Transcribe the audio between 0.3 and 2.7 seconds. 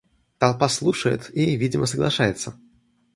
Толпа слушает и, видимо, соглашается.